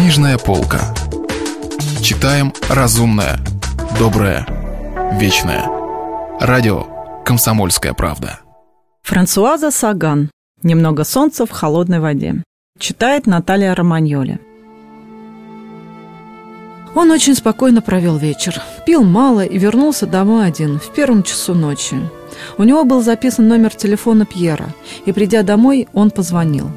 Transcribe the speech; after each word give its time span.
Книжная 0.00 0.38
полка. 0.38 0.94
Читаем 2.00 2.54
разумное, 2.70 3.38
доброе, 3.98 4.46
вечное. 5.20 5.66
Радио 6.40 6.86
«Комсомольская 7.22 7.92
правда». 7.92 8.40
Франсуаза 9.02 9.70
Саган. 9.70 10.30
«Немного 10.62 11.04
солнца 11.04 11.44
в 11.44 11.50
холодной 11.50 12.00
воде». 12.00 12.42
Читает 12.78 13.26
Наталья 13.26 13.74
Романьоли. 13.74 14.40
Он 16.94 17.10
очень 17.10 17.34
спокойно 17.34 17.82
провел 17.82 18.16
вечер. 18.16 18.62
Пил 18.86 19.04
мало 19.04 19.44
и 19.44 19.58
вернулся 19.58 20.06
домой 20.06 20.46
один, 20.46 20.80
в 20.80 20.94
первом 20.94 21.22
часу 21.22 21.52
ночи. 21.52 21.96
У 22.56 22.62
него 22.62 22.84
был 22.84 23.02
записан 23.02 23.48
номер 23.48 23.74
телефона 23.74 24.24
Пьера, 24.24 24.70
и, 25.04 25.12
придя 25.12 25.42
домой, 25.42 25.88
он 25.92 26.10
позвонил. 26.10 26.70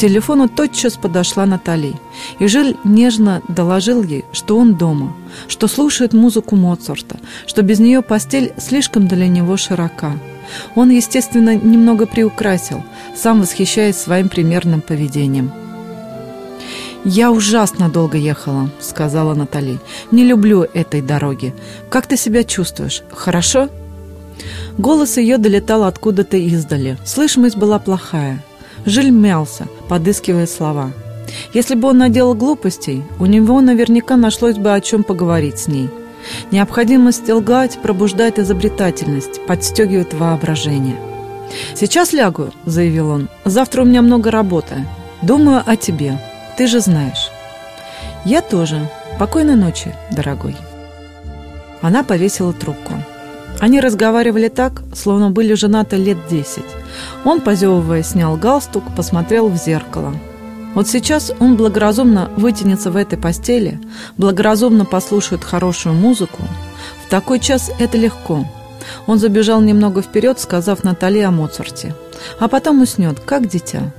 Телефону 0.00 0.48
тотчас 0.48 0.96
подошла 0.96 1.44
Натали, 1.44 1.92
и 2.38 2.46
Жиль 2.46 2.74
нежно 2.84 3.42
доложил 3.48 4.02
ей, 4.02 4.24
что 4.32 4.56
он 4.56 4.74
дома, 4.76 5.14
что 5.46 5.68
слушает 5.68 6.14
музыку 6.14 6.56
Моцарта, 6.56 7.18
что 7.46 7.60
без 7.60 7.80
нее 7.80 8.00
постель 8.00 8.54
слишком 8.56 9.08
для 9.08 9.28
него 9.28 9.58
широка. 9.58 10.12
Он, 10.74 10.88
естественно, 10.88 11.54
немного 11.54 12.06
приукрасил, 12.06 12.82
сам 13.14 13.42
восхищаясь 13.42 13.98
своим 13.98 14.30
примерным 14.30 14.80
поведением. 14.80 15.52
«Я 17.04 17.30
ужасно 17.30 17.90
долго 17.90 18.16
ехала»,— 18.16 18.70
сказала 18.80 19.34
Натали. 19.34 19.80
«Не 20.10 20.24
люблю 20.24 20.62
этой 20.62 21.02
дороги. 21.02 21.54
Как 21.90 22.06
ты 22.06 22.16
себя 22.16 22.42
чувствуешь? 22.42 23.02
Хорошо?» 23.10 23.68
Голос 24.78 25.18
ее 25.18 25.36
долетал 25.36 25.84
откуда-то 25.84 26.38
издали. 26.38 26.96
Слышимость 27.04 27.58
была 27.58 27.78
плохая. 27.78 28.42
Жиль 28.86 29.10
мялся, 29.10 29.68
подыскивая 29.90 30.46
слова. 30.46 30.92
Если 31.52 31.74
бы 31.74 31.88
он 31.88 31.98
наделал 31.98 32.34
глупостей, 32.34 33.02
у 33.18 33.26
него 33.26 33.60
наверняка 33.60 34.16
нашлось 34.16 34.56
бы 34.56 34.72
о 34.72 34.80
чем 34.80 35.02
поговорить 35.02 35.58
с 35.58 35.66
ней. 35.66 35.90
Необходимость 36.52 37.28
лгать 37.28 37.80
пробуждает 37.82 38.38
изобретательность, 38.38 39.44
подстегивает 39.46 40.14
воображение. 40.14 40.96
«Сейчас 41.74 42.12
лягу»,— 42.12 42.52
заявил 42.66 43.10
он. 43.10 43.28
«Завтра 43.44 43.82
у 43.82 43.84
меня 43.84 44.00
много 44.00 44.30
работы. 44.30 44.86
Думаю 45.22 45.64
о 45.66 45.74
тебе. 45.74 46.20
Ты 46.56 46.68
же 46.68 46.78
знаешь». 46.78 47.28
«Я 48.24 48.42
тоже. 48.42 48.88
Покойной 49.18 49.56
ночи, 49.56 49.92
дорогой». 50.12 50.54
Она 51.82 52.04
повесила 52.04 52.52
трубку. 52.52 52.94
Они 53.60 53.78
разговаривали 53.78 54.48
так, 54.48 54.82
словно 54.94 55.30
были 55.30 55.52
женаты 55.52 55.96
лет 55.96 56.16
десять. 56.30 56.64
Он, 57.24 57.42
позевывая, 57.42 58.02
снял 58.02 58.36
галстук, 58.36 58.84
посмотрел 58.96 59.48
в 59.48 59.56
зеркало. 59.56 60.14
Вот 60.74 60.88
сейчас 60.88 61.30
он 61.40 61.56
благоразумно 61.56 62.30
вытянется 62.36 62.90
в 62.90 62.96
этой 62.96 63.18
постели, 63.18 63.78
благоразумно 64.16 64.86
послушает 64.86 65.44
хорошую 65.44 65.94
музыку. 65.94 66.42
В 67.04 67.10
такой 67.10 67.38
час 67.38 67.70
это 67.78 67.98
легко. 67.98 68.46
Он 69.06 69.18
забежал 69.18 69.60
немного 69.60 70.00
вперед, 70.00 70.40
сказав 70.40 70.82
Натали 70.82 71.20
о 71.20 71.30
Моцарте. 71.30 71.94
А 72.38 72.48
потом 72.48 72.80
уснет, 72.80 73.20
как 73.20 73.46
дитя. 73.46 73.92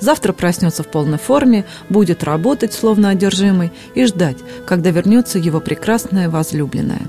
Завтра 0.00 0.32
проснется 0.32 0.82
в 0.82 0.88
полной 0.88 1.18
форме, 1.18 1.64
будет 1.88 2.22
работать, 2.22 2.74
словно 2.74 3.10
одержимый, 3.10 3.72
и 3.94 4.04
ждать, 4.04 4.38
когда 4.66 4.90
вернется 4.90 5.38
его 5.38 5.60
прекрасная 5.60 6.28
возлюбленная 6.28 7.02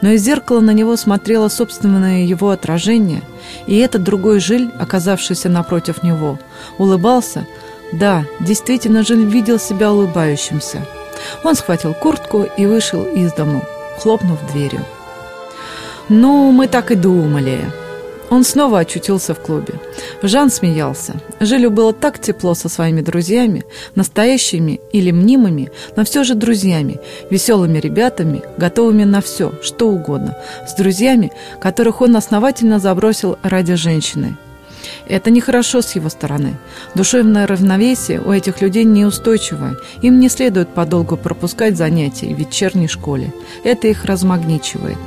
но 0.00 0.10
из 0.10 0.22
зеркала 0.22 0.60
на 0.60 0.72
него 0.72 0.96
смотрело 0.96 1.48
собственное 1.48 2.24
его 2.24 2.50
отражение, 2.50 3.22
и 3.66 3.76
этот 3.78 4.02
другой 4.02 4.40
Жиль, 4.40 4.70
оказавшийся 4.78 5.48
напротив 5.48 6.02
него, 6.02 6.38
улыбался. 6.78 7.46
Да, 7.92 8.24
действительно, 8.40 9.02
Жиль 9.02 9.24
видел 9.24 9.58
себя 9.58 9.92
улыбающимся. 9.92 10.86
Он 11.44 11.54
схватил 11.54 11.94
куртку 11.94 12.46
и 12.56 12.66
вышел 12.66 13.04
из 13.04 13.32
дому, 13.32 13.64
хлопнув 13.98 14.38
дверью. 14.52 14.84
«Ну, 16.08 16.50
мы 16.50 16.66
так 16.66 16.90
и 16.90 16.94
думали», 16.94 17.70
он 18.30 18.44
снова 18.44 18.78
очутился 18.78 19.34
в 19.34 19.40
клубе. 19.40 19.74
Жан 20.22 20.50
смеялся. 20.50 21.14
Жилю 21.40 21.70
было 21.70 21.92
так 21.92 22.20
тепло 22.20 22.54
со 22.54 22.68
своими 22.68 23.00
друзьями, 23.00 23.64
настоящими 23.96 24.80
или 24.92 25.10
мнимыми, 25.10 25.70
но 25.96 26.04
все 26.04 26.22
же 26.24 26.34
друзьями, 26.34 27.00
веселыми 27.28 27.78
ребятами, 27.78 28.42
готовыми 28.56 29.04
на 29.04 29.20
все, 29.20 29.52
что 29.62 29.88
угодно, 29.88 30.38
с 30.66 30.74
друзьями, 30.74 31.32
которых 31.60 32.00
он 32.00 32.16
основательно 32.16 32.78
забросил 32.78 33.36
ради 33.42 33.74
женщины. 33.74 34.36
Это 35.08 35.30
нехорошо 35.30 35.82
с 35.82 35.96
его 35.96 36.08
стороны. 36.08 36.56
Душевное 36.94 37.46
равновесие 37.46 38.20
у 38.20 38.32
этих 38.32 38.60
людей 38.60 38.84
неустойчивое. 38.84 39.76
Им 40.02 40.20
не 40.20 40.28
следует 40.28 40.68
подолгу 40.68 41.16
пропускать 41.16 41.76
занятия 41.76 42.32
в 42.32 42.38
вечерней 42.38 42.86
школе. 42.86 43.32
Это 43.64 43.88
их 43.88 44.04
размагничивает. 44.04 44.98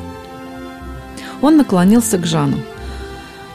Он 1.41 1.57
наклонился 1.57 2.17
к 2.17 2.25
Жану. 2.25 2.57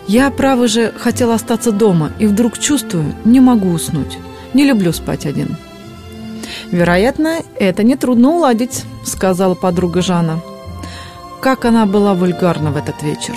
Я, 0.09 0.31
право 0.31 0.67
же, 0.69 0.93
хотела 0.97 1.35
остаться 1.35 1.71
дома, 1.71 2.13
и 2.19 2.27
вдруг 2.27 2.59
чувствую, 2.59 3.15
не 3.25 3.41
могу 3.41 3.71
уснуть. 3.71 4.19
Не 4.55 4.65
люблю 4.65 4.93
спать 4.93 5.27
один. 5.27 5.57
«Вероятно, 6.73 7.43
это 7.57 7.83
нетрудно 7.83 8.31
уладить»,— 8.31 8.85
сказала 9.05 9.55
подруга 9.55 10.01
Жана. 10.01 10.41
Как 11.43 11.67
она 11.67 11.85
была 11.85 12.15
вульгарна 12.15 12.73
в 12.73 12.77
этот 12.79 13.03
вечер. 13.03 13.35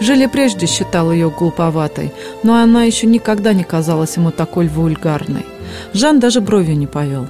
Жиля 0.00 0.28
прежде 0.28 0.66
считал 0.66 1.10
ее 1.10 1.30
глуповатой, 1.30 2.12
но 2.44 2.54
она 2.54 2.84
еще 2.84 3.06
никогда 3.06 3.52
не 3.52 3.64
казалась 3.64 4.16
ему 4.16 4.30
такой 4.30 4.68
вульгарной. 4.68 5.44
Жан 5.92 6.20
даже 6.20 6.40
бровью 6.40 6.76
не 6.76 6.86
повел. 6.86 7.26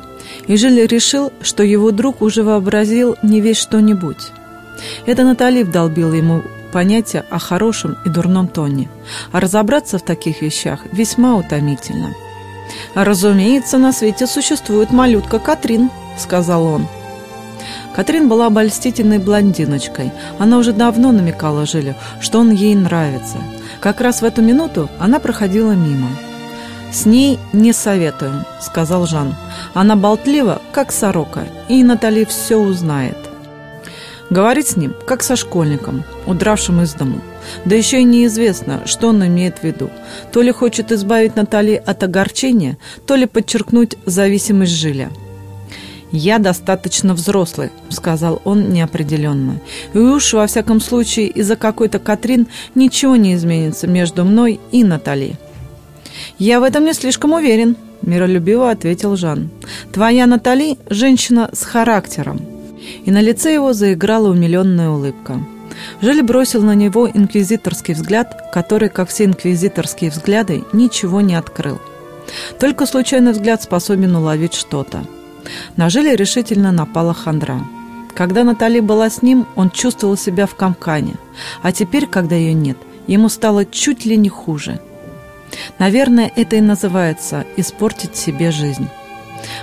И 0.47 0.56
Жиль 0.56 0.87
решил, 0.87 1.33
что 1.41 1.62
его 1.62 1.91
друг 1.91 2.21
уже 2.21 2.43
вообразил 2.43 3.16
не 3.22 3.41
весь 3.41 3.59
что-нибудь. 3.59 4.31
Это 5.06 5.25
Натали 5.25 5.62
вдолбила 5.62 6.12
ему 6.12 6.43
понятие 6.75 7.25
о 7.31 7.39
хорошем 7.39 7.97
и 8.05 8.09
дурном 8.09 8.49
тоне, 8.49 8.89
а 9.31 9.39
разобраться 9.39 9.99
в 9.99 10.03
таких 10.03 10.43
вещах 10.43 10.81
весьма 10.91 11.37
утомительно. 11.37 12.15
«Разумеется, 12.97 13.79
на 13.79 13.93
свете 13.93 14.27
существует 14.27 14.91
малютка 14.91 15.39
Катрин»,— 15.39 15.89
сказал 16.19 16.65
он. 16.65 16.89
Катрин 17.95 18.29
была 18.29 18.47
обольстительной 18.47 19.21
блондиночкой. 19.21 20.11
Она 20.41 20.59
уже 20.59 20.73
давно 20.73 21.13
намекала 21.13 21.65
Жилю, 21.65 21.95
что 22.21 22.41
он 22.41 22.51
ей 22.51 22.75
нравится. 22.75 23.39
Как 23.79 24.01
раз 24.01 24.21
в 24.21 24.25
эту 24.25 24.43
минуту 24.43 24.91
она 24.99 25.21
проходила 25.21 25.73
мимо. 25.73 26.09
«С 26.93 27.07
ней 27.07 27.39
не 27.53 27.73
советую»,— 27.73 28.45
сказал 28.61 29.07
Жан. 29.07 29.37
«Она 29.75 29.95
болтлива, 29.95 30.61
как 30.73 30.91
сорока, 30.91 31.45
и 31.69 31.84
Натали 31.84 32.25
все 32.25 32.57
узнает». 32.57 33.34
Говорит 34.31 34.67
с 34.67 34.77
ним, 34.77 34.95
как 35.07 35.23
со 35.23 35.37
школьником, 35.37 36.03
удравшим 36.27 36.81
из 36.81 36.95
дому. 36.95 37.21
Да 37.65 37.77
еще 37.77 38.01
и 38.01 38.05
неизвестно, 38.05 38.83
что 38.87 39.09
он 39.09 39.25
имеет 39.27 39.59
в 39.59 39.65
виду. 39.65 39.91
То 40.33 40.41
ли 40.41 40.51
хочет 40.51 40.93
избавить 40.93 41.37
Натали 41.37 41.83
от 41.85 42.03
огорчения, 42.03 42.79
то 43.07 43.17
ли 43.17 43.27
подчеркнуть 43.27 43.97
зависимость 44.07 44.73
Жиля. 44.73 45.11
«Я 46.11 46.39
достаточно 46.39 47.13
взрослый»,— 47.13 47.71
сказал 47.89 48.41
он 48.45 48.71
неопределенно. 48.71 49.61
«И 49.95 49.99
уж, 49.99 50.33
во 50.33 50.47
всяком 50.47 50.81
случае, 50.81 51.27
из-за 51.27 51.57
какой-то 51.57 51.99
Катрин 51.99 52.47
ничего 52.77 53.17
не 53.17 53.34
изменится 53.34 53.89
между 53.89 54.25
мной 54.25 54.61
и 54.71 54.84
Натали». 54.84 55.34
«Я 56.39 56.61
в 56.61 56.63
этом 56.63 56.84
не 56.84 56.93
слишком 56.93 57.33
уверен»,— 57.33 57.77
миролюбиво 58.03 58.71
ответил 58.71 59.17
Жан. 59.17 59.51
«Твоя 59.93 60.27
Натали— 60.27 60.79
женщина 60.89 61.51
с 61.53 61.65
характером, 61.65 62.41
и 63.05 63.10
на 63.10 63.21
лице 63.21 63.53
его 63.53 63.72
заиграла 63.72 64.28
умиленная 64.28 64.91
улыбка. 64.91 65.41
Жиль 66.00 66.22
бросил 66.22 66.62
на 66.62 66.75
него 66.75 67.09
инквизиторский 67.09 67.94
взгляд, 67.94 68.50
который, 68.53 68.88
как 68.88 69.09
все 69.09 69.25
инквизиторские 69.25 70.10
взгляды, 70.10 70.65
ничего 70.72 71.21
не 71.21 71.34
открыл. 71.34 71.81
Только 72.59 72.87
случайный 72.87 73.33
взгляд 73.33 73.62
способен 73.62 74.15
уловить 74.16 74.54
что-то. 74.54 75.04
На 75.77 75.91
Жиле 75.91 76.16
решительно 76.16 76.72
напала 76.72 77.13
хандра. 77.13 77.60
Когда 78.15 78.45
Натали 78.45 78.80
была 78.80 79.10
с 79.10 79.22
ним, 79.22 79.47
он 79.57 79.71
чувствовал 79.71 80.16
себя 80.16 80.47
в 80.47 80.54
камкане, 80.54 81.15
а 81.63 81.72
теперь, 81.72 82.07
когда 82.07 82.36
ее 82.36 82.54
нет, 82.54 82.78
ему 83.07 83.28
стало 83.28 83.66
чуть 83.66 84.04
ли 84.04 84.16
не 84.16 84.28
хуже. 84.28 84.80
Наверное, 85.78 86.30
это 86.34 86.57
и 86.57 86.60
называется 86.60 87.45
«испортить 87.57 88.16
себе 88.16 88.51
жизнь». 88.51 88.89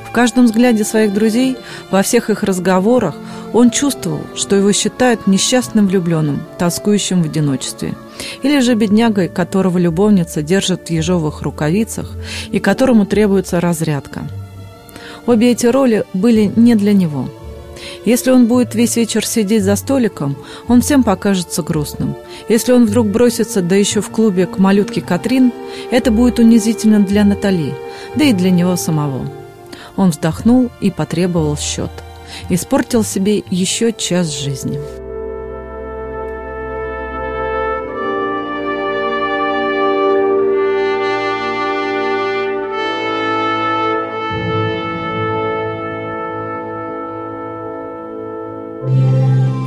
В 0.07 0.12
каждом 0.12 0.45
взгляде 0.45 0.83
своих 0.83 1.13
друзей, 1.13 1.57
во 1.89 2.01
всех 2.01 2.30
их 2.30 2.44
разговорах, 2.44 3.16
он 3.54 3.69
чувствовал, 3.69 4.22
что 4.36 4.56
его 4.56 4.72
считают 4.72 5.28
несчастным 5.28 5.88
влюбленным, 5.88 6.44
тоскующим 6.57 7.24
в 7.24 7.25
одиночестве, 7.25 7.95
или 8.44 8.60
же 8.60 8.75
беднягой, 8.75 9.28
которого 9.28 9.78
любовница 9.78 10.42
держит 10.42 10.88
в 10.88 10.92
ежовых 10.92 11.42
рукавицах 11.42 12.12
и 12.51 12.60
которому 12.60 13.06
требуется 13.06 13.60
разрядка. 13.60 14.22
Обе 15.25 15.51
эти 15.51 15.66
роли 15.66 16.06
были 16.13 16.51
не 16.56 16.75
для 16.75 16.94
него. 16.94 17.30
Если 18.06 18.31
он 18.31 18.48
будет 18.48 18.75
весь 18.75 18.95
вечер 18.95 19.25
сидеть 19.25 19.63
за 19.63 19.75
столиком, 19.75 20.36
он 20.68 20.81
всем 20.81 21.04
покажется 21.04 21.63
грустным. 21.63 22.16
Если 22.50 22.72
он 22.72 22.86
вдруг 22.86 23.07
бросится, 23.07 23.62
да 23.62 23.75
еще 23.75 24.01
в 24.01 24.10
клубе 24.10 24.45
к 24.45 24.57
малютке 24.57 25.01
Катрин, 25.01 25.51
это 25.92 26.12
будет 26.12 26.39
унизительно 26.39 27.00
для 27.00 27.24
Натали, 27.24 27.74
да 28.16 28.25
и 28.25 28.33
для 28.33 28.50
него 28.50 28.75
самого. 28.75 29.40
Он 29.95 30.11
вздохнул 30.11 30.69
и 30.79 30.91
потребовал 30.91 31.57
счет. 31.57 31.91
Испортил 32.49 33.03
себе 33.03 33.43
еще 33.49 33.91
час 33.91 34.31
жизни. 34.31 34.79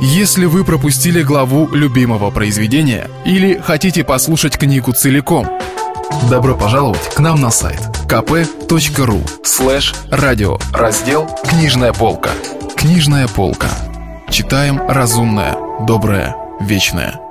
Если 0.01 0.45
вы 0.45 0.63
пропустили 0.63 1.21
главу 1.21 1.69
любимого 1.73 2.31
произведения 2.31 3.09
или 3.25 3.59
хотите 3.59 4.03
послушать 4.03 4.57
книгу 4.57 4.91
целиком, 4.93 5.47
добро 6.29 6.55
пожаловать 6.55 7.13
к 7.13 7.19
нам 7.19 7.39
на 7.41 7.51
сайт 7.51 7.94
kp.ru 8.07 9.19
слэш 9.43 9.95
радио 10.11 10.57
раздел 10.71 11.27
«Книжная 11.43 11.91
полка». 11.91 12.29
Книжная 12.75 13.27
полка. 13.27 13.69
Читаем 14.29 14.79
разумное, 14.87 15.57
доброе, 15.87 16.35
вечное. 16.61 17.24